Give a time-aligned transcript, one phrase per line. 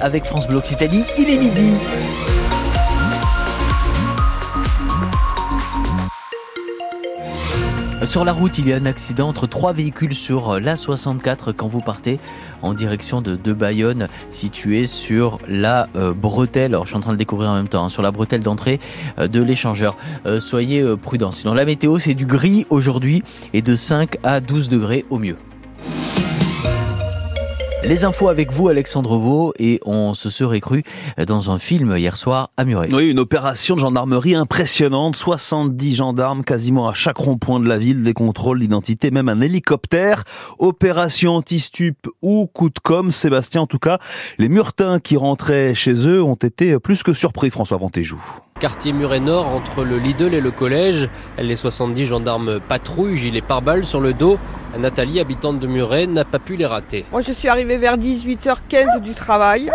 [0.00, 1.04] avec France Bleu Occitanie.
[1.18, 1.70] Il est midi.
[8.04, 11.80] Sur la route, il y a un accident entre trois véhicules sur l'A64 quand vous
[11.80, 12.18] partez
[12.62, 16.72] en direction de, Bayonne, situé sur la euh, bretelle.
[16.72, 18.80] Alors, je suis en train de découvrir en même temps, hein, sur la bretelle d'entrée
[19.18, 19.96] euh, de l'échangeur.
[20.26, 21.30] Euh, soyez prudents.
[21.30, 23.22] Sinon, la météo, c'est du gris aujourd'hui
[23.52, 25.36] et de 5 à 12 degrés au mieux.
[27.82, 30.84] Les infos avec vous, Alexandre Vaux, et on se serait cru
[31.26, 32.92] dans un film hier soir à Muret.
[32.92, 35.16] Oui, une opération de gendarmerie impressionnante.
[35.16, 40.24] 70 gendarmes quasiment à chaque rond-point de la ville, des contrôles d'identité, même un hélicoptère.
[40.58, 43.10] Opération anti-stup ou coup de com.
[43.10, 43.98] Sébastien, en tout cas,
[44.38, 48.20] les Murtins qui rentraient chez eux ont été plus que surpris, François Ventéjou.
[48.60, 51.08] Quartier Muret Nord entre le Lidl et le collège.
[51.38, 54.38] Les 70 gendarmes patrouillent, gilet pare-balles sur le dos.
[54.78, 57.06] Nathalie, habitante de Muret, n'a pas pu les rater.
[57.10, 59.72] Moi, je suis arrivée vers 18h15 du travail.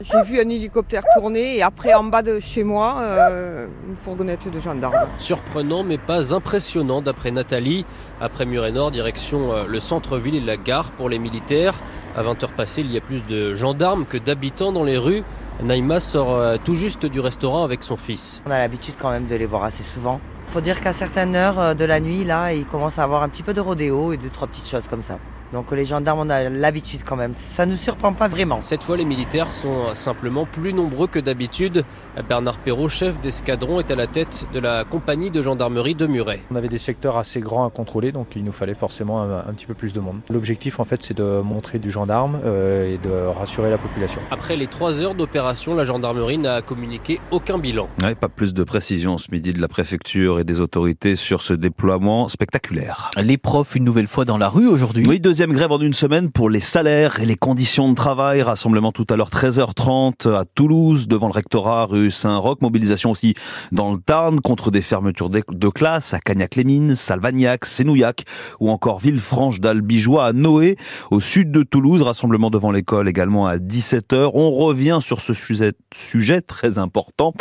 [0.00, 4.48] J'ai vu un hélicoptère tourner et après, en bas de chez moi, euh, une fourgonnette
[4.48, 4.94] de gendarmes.
[5.18, 7.84] Surprenant mais pas impressionnant d'après Nathalie.
[8.20, 11.74] Après Muret Nord, direction euh, le centre-ville et la gare pour les militaires.
[12.16, 15.24] À 20h passées, il y a plus de gendarmes que d'habitants dans les rues.
[15.62, 18.42] Naïma sort euh, tout juste du restaurant avec son fils.
[18.46, 20.20] On a l'habitude quand même de les voir assez souvent.
[20.48, 23.28] Faut dire qu'à certaines heures euh, de la nuit, là, ils commencent à avoir un
[23.28, 25.18] petit peu de rodéo et deux, trois petites choses comme ça.
[25.52, 27.32] Donc les gendarmes, on a l'habitude quand même.
[27.36, 28.60] Ça ne nous surprend pas vraiment.
[28.62, 31.84] Cette fois, les militaires sont simplement plus nombreux que d'habitude.
[32.28, 36.40] Bernard Perrault, chef d'escadron, est à la tête de la compagnie de gendarmerie de Muret.
[36.50, 39.52] On avait des secteurs assez grands à contrôler, donc il nous fallait forcément un, un
[39.52, 40.20] petit peu plus de monde.
[40.30, 44.20] L'objectif, en fait, c'est de montrer du gendarme euh, et de rassurer la population.
[44.30, 47.88] Après les trois heures d'opération, la gendarmerie n'a communiqué aucun bilan.
[48.02, 51.54] Ouais, pas plus de précision ce midi de la préfecture et des autorités sur ce
[51.54, 53.10] déploiement spectaculaire.
[53.20, 55.04] Les profs, une nouvelle fois dans la rue aujourd'hui.
[55.08, 58.42] Oui, deuxième grève en une semaine pour les salaires et les conditions de travail.
[58.42, 62.60] Rassemblement tout à l'heure 13h30 à Toulouse devant le rectorat rue Saint-Roch.
[62.60, 63.32] Mobilisation aussi
[63.72, 68.24] dans le Tarn contre des fermetures de classes à Cagnac-les-Mines, Salvagnac, Sénouillac
[68.58, 70.76] ou encore Villefranche d'Albigeois à Noé
[71.10, 72.02] au sud de Toulouse.
[72.02, 74.32] Rassemblement devant l'école également à 17h.
[74.34, 77.32] On revient sur ce sujet, sujet très important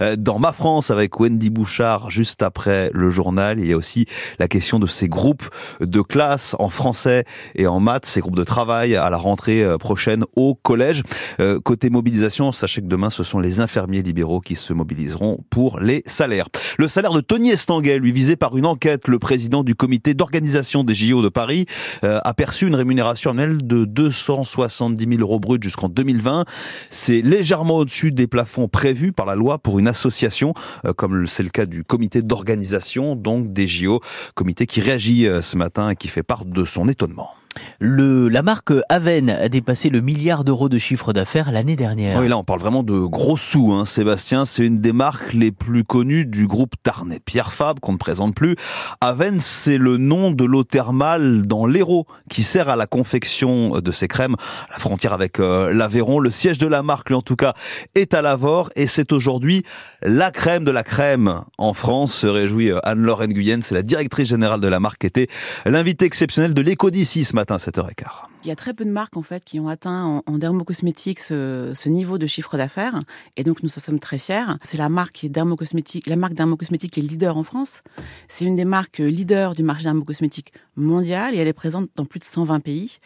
[0.00, 3.58] euh, dans Ma France avec Wendy Bouchard juste après le journal.
[3.58, 4.06] Il y a aussi
[4.38, 8.44] la question de ces groupes de classe en français et en maths, ces groupes de
[8.44, 11.02] travail à la rentrée euh, prochaine au collège.
[11.40, 15.80] Euh, côté mobilisation, sachez que demain, ce sont les infirmiers libéraux qui se mobiliseront pour
[15.80, 16.48] les salaires.
[16.78, 20.84] Le salaire de Tony Estanguet, lui visé par une enquête, le président du comité d'organisation
[20.84, 21.66] des JO de Paris
[22.04, 26.44] euh, a perçu une rémunération annuelle de 270 000 euros bruts jusqu'en 2020.
[26.90, 30.54] C'est légèrement au-dessus des plafonds prévus par la loi pour une association,
[30.84, 34.00] euh, comme c'est le cas du comité d'organisation donc des JO,
[34.34, 37.30] comité qui réagit euh, ce matin et qui fait part de son étonnement.
[37.80, 42.18] Le, la marque Aven a dépassé le milliard d'euros de chiffre d'affaires l'année dernière.
[42.18, 44.44] Oui, là, on parle vraiment de gros sous, hein, Sébastien.
[44.44, 47.20] C'est une des marques les plus connues du groupe Tarnet.
[47.24, 48.56] Pierre Fabre, qu'on ne présente plus.
[49.00, 53.92] Aven, c'est le nom de l'eau thermale dans l'Hérault, qui sert à la confection de
[53.92, 54.36] ces crèmes.
[54.70, 57.54] La frontière avec euh, l'Aveyron, le siège de la marque, lui, en tout cas,
[57.94, 58.70] est à Lavore.
[58.76, 59.62] Et c'est aujourd'hui
[60.02, 63.60] la crème de la crème en France, se réjouit euh, Anne-Laure Nguyen.
[63.62, 65.28] C'est la directrice générale de la marque, qui était
[65.64, 68.06] l'invité exceptionnel de l'éco ce matin à 7h15.
[68.44, 71.18] Il y a très peu de marques en fait qui ont atteint en, en dermocosmétique
[71.18, 73.02] ce, ce, niveau de chiffre d'affaires
[73.36, 74.56] et donc nous en sommes très fiers.
[74.62, 77.82] C'est la marque dermocosmétique, la marque dermocosmétique qui est leader en France.
[78.28, 82.20] C'est une des marques leaders du marché dermocosmétique mondial et elle est présente dans plus
[82.20, 82.98] de 120 pays.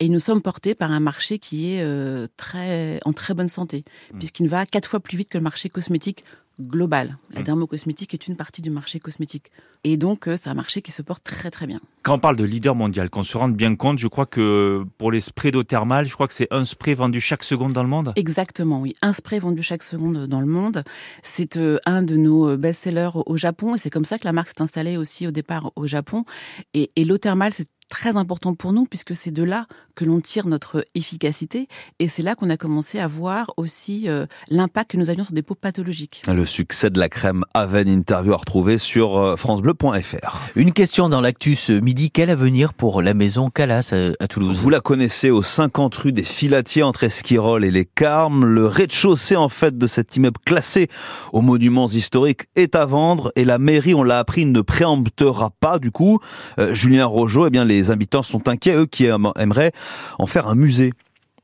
[0.00, 3.84] Et nous sommes portés par un marché qui est euh, très en très bonne santé
[4.12, 4.18] mmh.
[4.18, 6.24] puisqu'il va quatre fois plus vite que le marché cosmétique
[6.60, 7.16] global.
[7.32, 7.44] La mmh.
[7.44, 9.50] dermocosmétique est une partie du marché cosmétique.
[9.82, 11.80] Et donc, c'est un marché qui se porte très très bien.
[12.02, 15.12] Quand on parle de leader mondial, qu'on se rende bien compte, je crois que pour
[15.12, 17.88] les sprays d'eau thermale, je crois que c'est un spray vendu chaque seconde dans le
[17.88, 18.94] monde Exactement, oui.
[19.02, 20.82] Un spray vendu chaque seconde dans le monde.
[21.22, 24.48] C'est euh, un de nos best-sellers au Japon et c'est comme ça que la marque
[24.48, 26.24] s'est installée aussi au départ au Japon.
[26.72, 30.20] Et, et l'eau thermale, c'est très important pour nous puisque c'est de là que l'on
[30.20, 31.68] tire notre efficacité
[32.00, 35.32] et c'est là qu'on a commencé à voir aussi euh, l'impact que nous avions sur
[35.32, 36.22] des peaux pathologiques.
[36.26, 40.40] Le succès de la crème Aven interview à retrouver sur euh, francebleu.fr.
[40.56, 44.58] Une question dans l'actus midi, quel avenir pour la maison Calas à, à, Toulouse?
[44.58, 48.44] Vous la connaissez au 50 rue des Filatiers entre Esquirol et les Carmes.
[48.44, 50.88] Le rez-de-chaussée en fait de cet immeuble classé
[51.32, 55.78] aux monuments historiques est à vendre et la mairie, on l'a appris, ne préemptera pas
[55.78, 56.18] du coup.
[56.58, 59.72] Euh, Julien Rojo, eh bien les habitants sont inquiets, eux qui aimeraient
[60.18, 60.92] en faire un musée.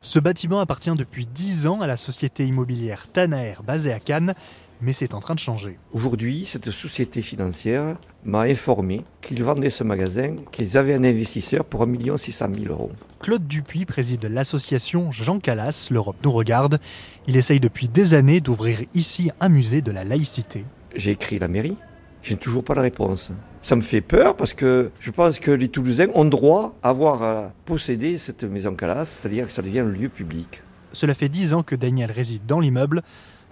[0.02, 4.34] Ce bâtiment appartient depuis 10 ans à la société immobilière Tanaer basée à Cannes.
[4.80, 5.78] mais c'est en train de changer.
[5.92, 11.82] Aujourd'hui, cette société financière m'a informé qu'ils vendaient ce magasin, qu'ils avaient un investisseur pour
[11.82, 12.92] 1 600 000 euros.
[13.20, 16.80] Claude Dupuis préside l'association Jean Calas, l'Europe nous regarde.
[17.26, 20.64] Il essaye depuis des années d'ouvrir ici un musée de la laïcité.
[20.96, 21.76] J'ai écrit la mairie,
[22.22, 23.32] j'ai toujours pas la réponse.
[23.62, 27.22] Ça me fait peur parce que je pense que les Toulousains ont droit à avoir
[27.22, 30.62] à posséder cette maison Calas, c'est-à-dire que ça devient un lieu public.
[30.92, 33.02] Cela fait dix ans que Daniel réside dans l'immeuble.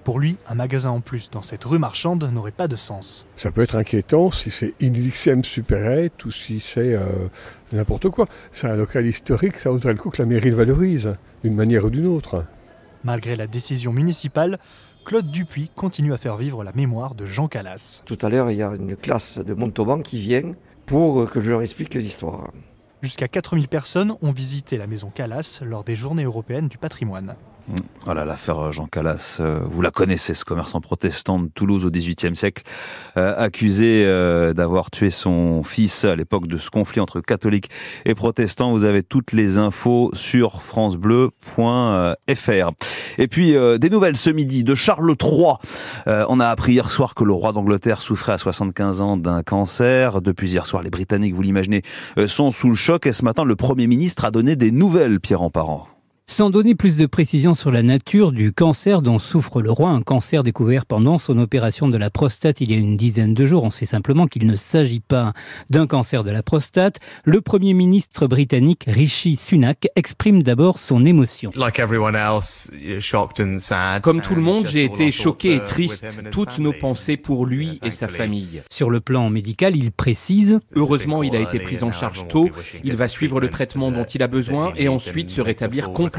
[0.05, 3.27] Pour lui, un magasin en plus dans cette rue marchande n'aurait pas de sens.
[3.37, 7.29] Ça peut être inquiétant si c'est Inlixem Supérette ou si c'est euh,
[7.73, 8.27] n'importe quoi.
[8.51, 11.85] C'est un local historique, ça vaudrait le coup que la mairie le valorise, d'une manière
[11.85, 12.45] ou d'une autre.
[13.05, 14.59] Malgré la décision municipale,
[15.09, 18.03] Claude Dupuis continue à faire vivre la mémoire de Jean Calas.
[18.05, 20.53] Tout à l'heure, il y a une classe de Montauban qui vient
[20.85, 22.51] pour que je leur explique l'histoire.
[23.01, 27.37] Jusqu'à 4000 personnes ont visité la maison Calas lors des journées européennes du patrimoine.
[28.05, 29.37] Voilà l'affaire Jean Calas.
[29.41, 32.63] euh, Vous la connaissez, ce commerçant protestant de Toulouse au XVIIIe siècle,
[33.19, 37.69] euh, accusé euh, d'avoir tué son fils à l'époque de ce conflit entre catholiques
[38.07, 38.73] et protestants.
[38.73, 42.71] Vous avez toutes les infos sur francebleu.fr.
[43.19, 45.57] Et puis euh, des nouvelles ce midi de Charles III.
[46.07, 49.43] Euh, on a appris hier soir que le roi d'Angleterre souffrait à 75 ans d'un
[49.43, 50.23] cancer.
[50.23, 51.83] Depuis hier soir, les Britanniques, vous l'imaginez,
[52.17, 53.07] euh, sont sous le choc.
[53.07, 55.87] Et ce matin, le Premier ministre a donné des nouvelles, Pierre en parent.
[56.31, 60.03] Sans donner plus de précisions sur la nature du cancer dont souffre le roi, un
[60.03, 63.65] cancer découvert pendant son opération de la prostate il y a une dizaine de jours,
[63.65, 65.33] on sait simplement qu'il ne s'agit pas
[65.71, 71.51] d'un cancer de la prostate, le Premier ministre britannique Rishi Sunak exprime d'abord son émotion.
[74.03, 76.07] Comme tout le monde, j'ai été choqué et triste.
[76.31, 78.63] Toutes nos pensées pour lui et sa famille.
[78.71, 82.51] Sur le plan médical, il précise Heureusement, il a été pris en charge tôt.
[82.85, 86.18] Il va suivre le traitement dont il a besoin et ensuite se rétablir complètement.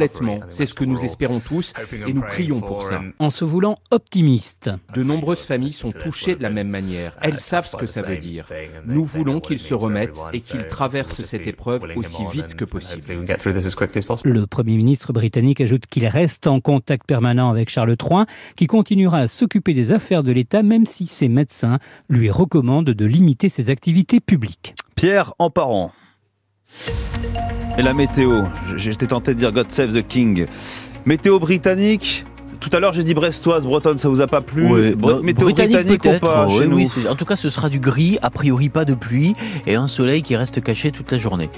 [0.49, 1.73] C'est ce que nous espérons tous
[2.07, 3.01] et nous prions pour ça.
[3.19, 4.69] en se voulant optimiste.
[4.95, 7.15] De nombreuses familles sont touchées de la même manière.
[7.21, 8.47] Elles savent ce que ça veut dire.
[8.85, 13.25] Nous voulons qu'il se remette et qu'il traverse cette épreuve aussi vite que possible.
[14.23, 18.25] Le Premier ministre britannique ajoute qu'il reste en contact permanent avec Charles III,
[18.55, 21.79] qui continuera à s'occuper des affaires de l'État même si ses médecins
[22.09, 24.75] lui recommandent de limiter ses activités publiques.
[24.95, 25.91] Pierre en parent.
[27.79, 28.43] Et la météo,
[28.75, 30.47] j'étais tenté de dire God Save the King.
[31.05, 32.25] Météo britannique,
[32.59, 35.45] tout à l'heure j'ai dit brestoise, bretonne, ça vous a pas plu Ouais, Bre- Météo
[35.45, 37.79] britannique, britannique ou pas oui, chez nous oui, c'est- en tout cas, ce sera du
[37.79, 39.33] gris, a priori pas de pluie,
[39.65, 41.49] et un soleil qui reste caché toute la journée.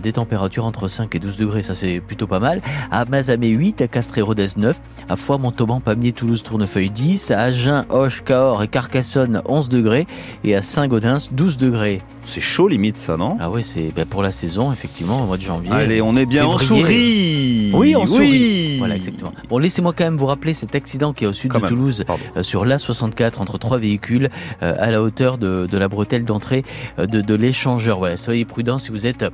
[0.00, 2.60] Des températures entre 5 et 12 degrés, ça c'est plutôt pas mal.
[2.90, 7.84] À Mazamet 8, à Castres-Rodez 9, à Foix, Montauban, Pamiers, Toulouse, Tournefeuille 10, à Agen,
[7.90, 10.06] Hoche, Cahors et Carcassonne 11 degrés,
[10.44, 12.02] et à Saint-Gaudens 12 degrés.
[12.24, 13.36] C'est chaud limite ça, non?
[13.40, 15.72] Ah oui, c'est ben, pour la saison, effectivement, au mois de janvier.
[15.72, 16.82] Allez, on est bien, on Février.
[16.84, 18.08] sourit Oui, on Oui.
[18.08, 18.78] sourit.
[18.78, 19.32] Voilà, exactement.
[19.48, 21.72] Bon, laissez-moi quand même vous rappeler cet accident qui est au sud Quand de même,
[21.72, 22.04] Toulouse,
[22.36, 24.30] euh, sur l'A64, entre trois véhicules,
[24.62, 26.64] euh, à la hauteur de, de la bretelle d'entrée
[26.98, 27.98] euh, de, de l'échangeur.
[27.98, 29.24] Voilà, soyez prudents si vous êtes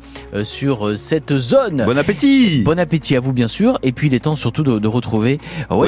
[0.49, 1.85] sur euh, cette zone.
[1.85, 3.79] Bon appétit Bon appétit à vous, bien sûr.
[3.83, 5.39] Et puis, il est temps surtout de, de retrouver...
[5.71, 5.87] ouais,